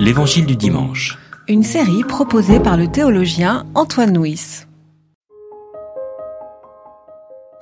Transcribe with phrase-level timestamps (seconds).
[0.00, 1.18] L'Évangile du dimanche.
[1.48, 4.66] Une série proposée par le théologien Antoine Nuis.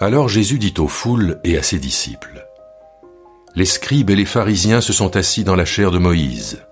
[0.00, 2.46] Alors Jésus dit aux foules et à ses disciples,
[3.54, 6.62] Les scribes et les pharisiens se sont assis dans la chair de Moïse.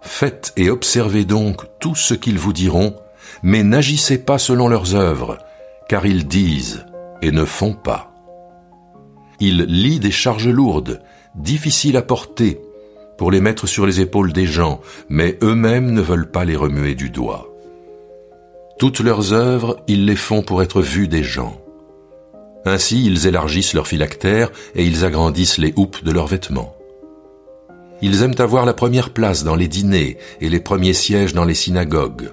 [0.00, 2.94] Faites et observez donc tout ce qu'ils vous diront,
[3.42, 5.38] mais n'agissez pas selon leurs œuvres,
[5.88, 6.86] car ils disent
[7.22, 8.12] et ne font pas.
[9.40, 11.02] Ils lient des charges lourdes,
[11.34, 12.60] difficiles à porter,
[13.16, 16.94] pour les mettre sur les épaules des gens, mais eux-mêmes ne veulent pas les remuer
[16.94, 17.48] du doigt.
[18.78, 21.60] Toutes leurs œuvres, ils les font pour être vus des gens.
[22.66, 26.76] Ainsi, ils élargissent leurs phylactères et ils agrandissent les houppes de leurs vêtements.
[28.02, 31.54] Ils aiment avoir la première place dans les dîners et les premiers sièges dans les
[31.54, 32.30] synagogues,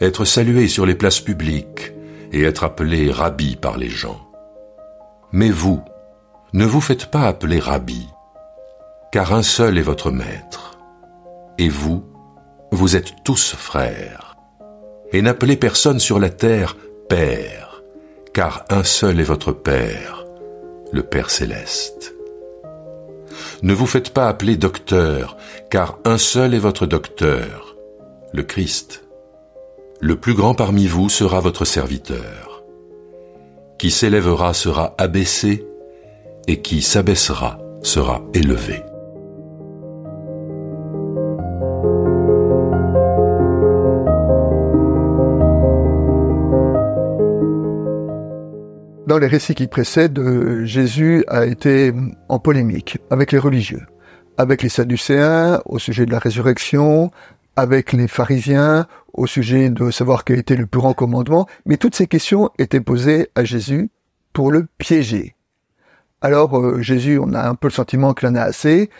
[0.00, 1.92] être salués sur les places publiques
[2.32, 4.20] et être appelés rabbi par les gens.
[5.32, 5.82] Mais vous,
[6.52, 8.06] ne vous faites pas appeler rabbi,
[9.16, 10.78] car un seul est votre maître.
[11.56, 12.04] Et vous,
[12.70, 14.36] vous êtes tous frères.
[15.10, 16.76] Et n'appelez personne sur la terre
[17.08, 17.82] Père,
[18.34, 20.26] car un seul est votre Père,
[20.92, 22.14] le Père céleste.
[23.62, 25.38] Ne vous faites pas appeler docteur,
[25.70, 27.74] car un seul est votre docteur,
[28.34, 29.02] le Christ.
[29.98, 32.62] Le plus grand parmi vous sera votre serviteur.
[33.78, 35.66] Qui s'élèvera sera abaissé,
[36.48, 38.82] et qui s'abaissera sera élevé.
[49.16, 51.90] Dans les récits qui précèdent, euh, Jésus a été
[52.28, 53.80] en polémique avec les religieux,
[54.36, 57.10] avec les Sadducéens au sujet de la résurrection,
[57.56, 61.94] avec les pharisiens au sujet de savoir quel était le plus grand commandement, mais toutes
[61.94, 63.88] ces questions étaient posées à Jésus
[64.34, 65.34] pour le piéger.
[66.20, 68.90] Alors euh, Jésus, on a un peu le sentiment qu'il en a assez,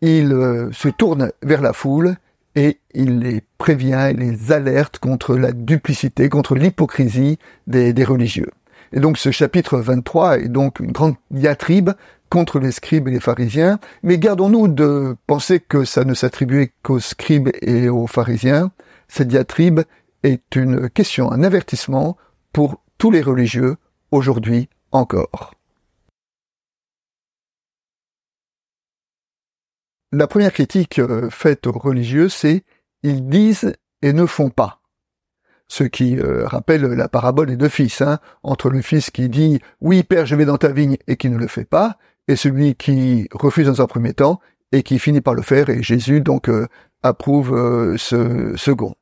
[0.00, 2.16] il euh, se tourne vers la foule
[2.54, 8.48] et il les prévient, il les alerte contre la duplicité, contre l'hypocrisie des, des religieux.
[8.92, 11.90] Et donc ce chapitre 23 est donc une grande diatribe
[12.30, 17.00] contre les scribes et les pharisiens, mais gardons-nous de penser que ça ne s'attribuait qu'aux
[17.00, 18.70] scribes et aux pharisiens.
[19.08, 19.80] Cette diatribe
[20.22, 22.16] est une question, un avertissement
[22.52, 23.76] pour tous les religieux
[24.10, 25.54] aujourd'hui encore.
[30.10, 32.64] La première critique euh, faite aux religieux, c'est
[33.02, 34.80] ils disent et ne font pas
[35.68, 39.60] ce qui euh, rappelle la parabole des deux fils, hein, entre le fils qui dit
[39.80, 42.74] oui père je vais dans ta vigne et qui ne le fait pas, et celui
[42.74, 44.40] qui refuse dans un premier temps
[44.72, 46.66] et qui finit par le faire, et Jésus donc euh,
[47.02, 48.94] approuve euh, ce second.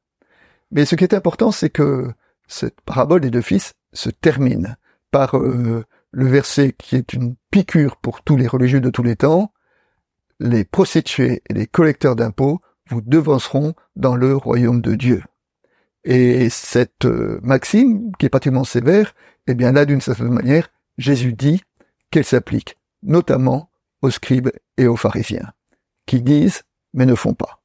[0.72, 2.10] Mais ce qui est important, c'est que
[2.48, 4.76] cette parabole des deux fils se termine
[5.10, 5.84] par le
[6.26, 9.52] verset qui est une piqûre pour tous les religieux de tous les temps.
[10.40, 12.60] Les prostituées et les collecteurs d'impôts
[12.90, 15.22] vous devanceront dans le royaume de Dieu.
[16.06, 19.12] Et cette euh, maxime, qui est particulièrement sévère,
[19.48, 20.68] eh bien là, d'une certaine manière,
[20.98, 21.62] Jésus dit
[22.10, 23.70] qu'elle s'applique notamment
[24.02, 25.52] aux scribes et aux pharisiens,
[26.06, 26.62] qui disent
[26.94, 27.60] mais ne font pas.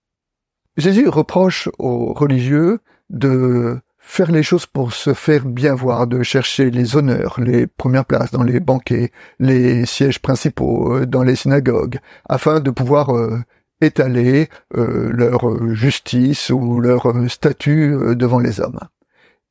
[0.75, 2.79] Jésus reproche aux religieux
[3.11, 8.05] de faire les choses pour se faire bien voir, de chercher les honneurs, les premières
[8.05, 13.37] places dans les banquets, les sièges principaux euh, dans les synagogues, afin de pouvoir euh,
[13.81, 18.79] étaler euh, leur justice ou leur statut euh, devant les hommes.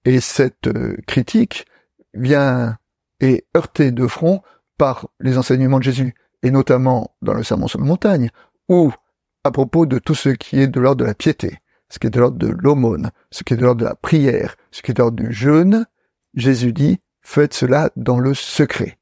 [0.04, 1.66] Et cette euh, critique
[2.14, 2.78] vient
[3.20, 4.40] et heurtée de front
[4.78, 8.30] par les enseignements de Jésus, et notamment dans le Sermon sur la montagne,
[8.68, 8.92] ou
[9.44, 11.58] à propos de tout ce qui est de l'ordre de la piété,
[11.90, 14.56] ce qui est de l'ordre de l'aumône, ce qui est de l'ordre de la prière,
[14.70, 15.86] ce qui est de l'ordre du jeûne,
[16.34, 18.99] Jésus dit, faites cela dans le secret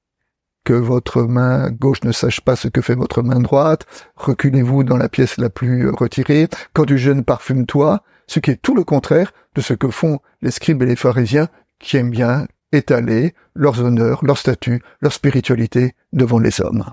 [0.65, 3.87] que votre main gauche ne sache pas ce que fait votre main droite,
[4.17, 8.75] reculez-vous dans la pièce la plus retirée, quand du jeûne parfume-toi, ce qui est tout
[8.75, 11.49] le contraire de ce que font les scribes et les pharisiens
[11.79, 16.85] qui aiment bien étaler leurs honneurs, leur statut, leur spiritualité devant les hommes.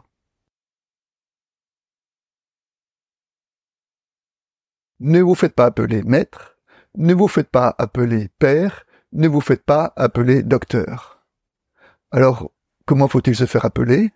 [5.01, 6.57] Ne vous faites pas appeler maître,
[6.95, 11.25] ne vous faites pas appeler père, ne vous faites pas appeler docteur.
[12.11, 12.51] Alors,
[12.85, 14.11] Comment faut-il se faire appeler?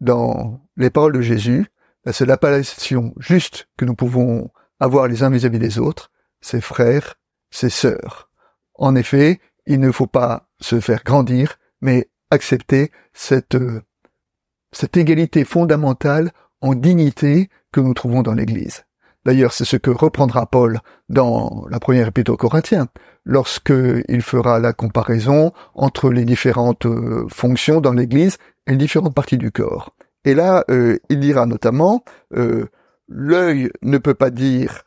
[0.00, 1.66] Dans les paroles de Jésus,
[2.04, 4.50] la seule appellation juste que nous pouvons
[4.80, 6.10] avoir les uns vis-à-vis des autres,
[6.40, 7.14] c'est frères,
[7.50, 8.30] c'est sœurs.
[8.74, 13.56] En effet, il ne faut pas se faire grandir, mais accepter cette,
[14.72, 18.84] cette égalité fondamentale en dignité que nous trouvons dans l'Église.
[19.24, 22.88] D'ailleurs, c'est ce que reprendra Paul dans la première épître aux Corinthiens,
[23.24, 29.38] lorsqu'il fera la comparaison entre les différentes euh, fonctions dans l'Église et les différentes parties
[29.38, 29.94] du corps.
[30.24, 32.04] Et là, euh, il dira notamment,
[32.36, 32.66] euh,
[33.08, 34.82] l'œil ne peut pas dire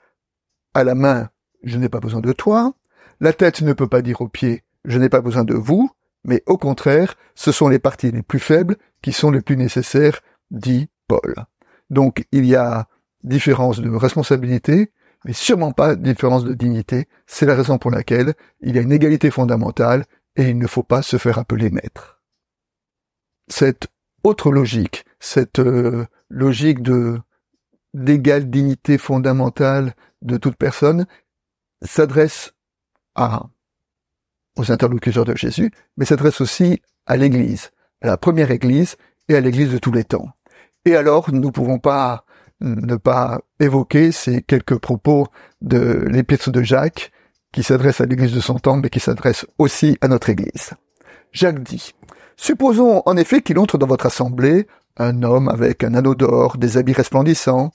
[0.73, 1.29] à la main
[1.63, 2.73] je n'ai pas besoin de toi,
[3.19, 5.91] la tête ne peut pas dire aux pieds je n'ai pas besoin de vous,
[6.23, 10.21] mais au contraire, ce sont les parties les plus faibles qui sont les plus nécessaires,
[10.49, 11.35] dit Paul.
[11.89, 12.87] Donc il y a
[13.23, 14.91] différence de responsabilité,
[15.27, 17.07] mais sûrement pas différence de dignité.
[17.25, 20.06] C'est la raison pour laquelle il y a une égalité fondamentale
[20.38, 22.21] et il ne faut pas se faire appeler maître.
[23.50, 23.88] Cette
[24.24, 27.19] autre logique, cette euh, logique de
[27.94, 31.06] d'égale dignité fondamentale de toute personne,
[31.81, 32.53] s'adresse
[33.15, 33.47] à
[34.56, 37.71] aux interlocuteurs de Jésus, mais s'adresse aussi à l'Église,
[38.01, 38.95] à la première Église
[39.27, 40.30] et à l'Église de tous les temps.
[40.85, 42.25] Et alors, nous ne pouvons pas
[42.62, 45.27] ne pas évoquer ces quelques propos
[45.62, 47.12] de l'épître de Jacques,
[47.51, 50.71] qui s'adresse à l'Église de son temps, mais qui s'adresse aussi à notre Église.
[51.31, 51.94] Jacques dit,
[52.36, 54.68] Supposons en effet qu'il entre dans votre assemblée
[54.98, 57.71] un homme avec un anneau d'or, des habits resplendissants,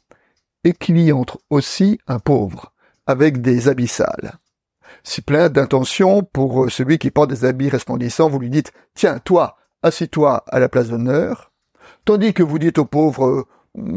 [0.65, 2.73] et qu'il y entre aussi un pauvre,
[3.07, 4.35] avec des habits sales.
[5.05, 9.57] Si plein d'intention pour celui qui porte des habits resplendissants, vous lui dites, tiens, toi,
[9.83, 11.53] assis-toi à la place d'honneur,
[12.05, 13.47] tandis que vous dites au pauvre,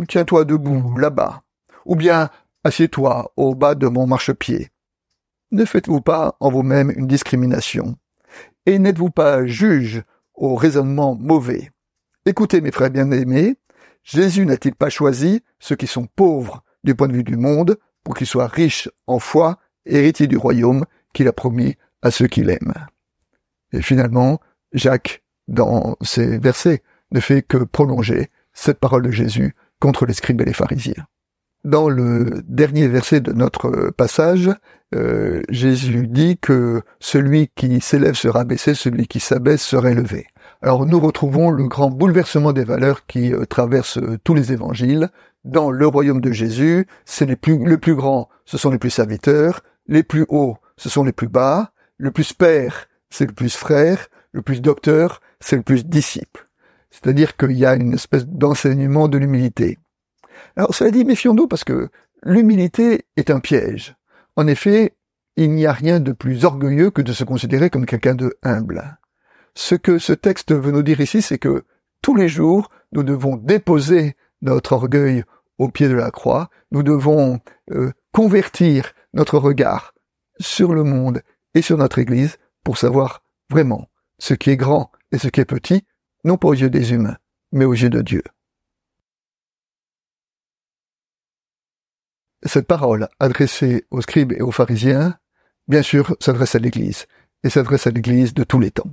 [0.07, 1.43] tiens-toi debout, là-bas,
[1.85, 2.29] ou bien,
[2.63, 4.69] assieds-toi au bas de mon marchepied.
[5.51, 7.97] Ne faites-vous pas en vous-même une discrimination,
[8.65, 11.71] et n'êtes-vous pas juge au raisonnement mauvais.
[12.25, 13.55] Écoutez, mes frères bien-aimés,
[14.03, 18.15] Jésus n'a-t-il pas choisi ceux qui sont pauvres du point de vue du monde pour
[18.15, 22.73] qu'ils soient riches en foi, héritiers du royaume qu'il a promis à ceux qu'il aime?
[23.71, 24.39] Et finalement,
[24.73, 29.55] Jacques, dans ses versets, ne fait que prolonger cette parole de Jésus
[29.85, 31.05] contre les scribes et les pharisiens.
[31.63, 34.49] Dans le dernier verset de notre passage,
[34.95, 40.25] euh, Jésus dit que celui qui s'élève sera baissé, celui qui s'abaisse sera élevé.
[40.63, 45.09] Alors nous retrouvons le grand bouleversement des valeurs qui euh, traverse euh, tous les évangiles.
[45.43, 48.89] Dans le royaume de Jésus, c'est les plus, le plus grand, ce sont les plus
[48.89, 53.55] serviteurs, les plus hauts, ce sont les plus bas, le plus père, c'est le plus
[53.55, 56.44] frère, le plus docteur, c'est le plus disciple.
[56.95, 59.79] C'est-à-dire qu'il y a une espèce d'enseignement de l'humilité.
[60.55, 61.89] Alors cela dit, méfions-nous parce que
[62.23, 63.95] l'humilité est un piège.
[64.37, 64.95] En effet,
[65.35, 68.97] il n'y a rien de plus orgueilleux que de se considérer comme quelqu'un de humble.
[69.55, 71.65] Ce que ce texte veut nous dire ici, c'est que
[72.01, 75.23] tous les jours, nous devons déposer notre orgueil
[75.57, 77.39] au pied de la croix, nous devons
[77.71, 79.93] euh, convertir notre regard
[80.39, 81.21] sur le monde
[81.55, 85.45] et sur notre Église pour savoir vraiment ce qui est grand et ce qui est
[85.45, 85.83] petit,
[86.25, 87.17] non pas aux yeux des humains,
[87.51, 88.23] mais aux yeux de Dieu.
[92.43, 95.17] Cette parole adressée aux scribes et aux pharisiens,
[95.67, 97.05] bien sûr, s'adresse à l'Église,
[97.43, 98.89] et s'adresse à l'Église de tous les temps.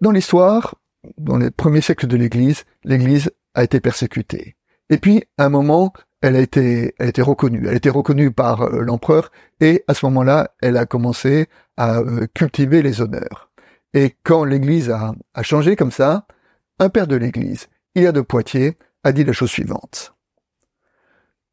[0.00, 0.76] Dans l'histoire,
[1.18, 4.56] dans les premiers siècles de l'Église, l'Église a été persécutée.
[4.88, 5.92] Et puis, à un moment,
[6.22, 7.64] elle a été, reconnue.
[7.64, 9.30] Elle a été reconnue par euh, l'empereur,
[9.60, 13.50] et à ce moment-là, elle a commencé à euh, cultiver les honneurs.
[13.92, 16.26] Et quand l'Église a changé comme ça,
[16.78, 20.14] un père de l'Église, il a de Poitiers, a dit la chose suivante.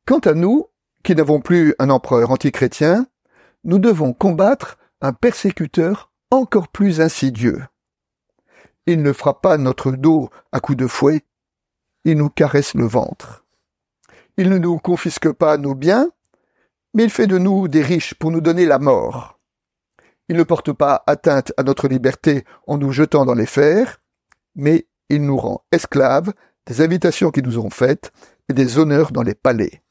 [0.05, 0.67] Quant à nous,
[1.03, 3.07] qui n'avons plus un empereur antichrétien,
[3.63, 7.63] nous devons combattre un persécuteur encore plus insidieux.
[8.85, 11.21] Il ne frappe pas notre dos à coups de fouet,
[12.03, 13.45] il nous caresse le ventre.
[14.35, 16.09] Il ne nous confisque pas nos biens,
[16.93, 19.39] mais il fait de nous des riches pour nous donner la mort.
[20.27, 24.01] Il ne porte pas atteinte à notre liberté en nous jetant dans les fers,
[24.55, 26.33] mais il nous rend esclaves
[26.65, 28.11] des invitations qui nous ont faites
[28.49, 29.81] et des honneurs dans les palais.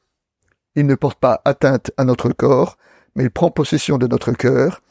[0.74, 2.76] Il ne porte pas atteinte à notre corps,
[3.14, 4.82] mais il prend possession de notre cœur.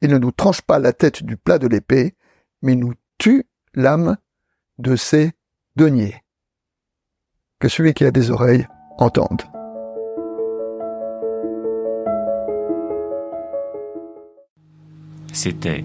[0.00, 2.14] Il ne nous tranche pas la tête du plat de l'épée,
[2.62, 4.16] mais nous tue l'âme
[4.78, 5.32] de ses
[5.76, 6.22] deniers.
[7.58, 8.66] Que celui qui a des oreilles
[8.98, 9.42] entende.
[15.32, 15.84] C'était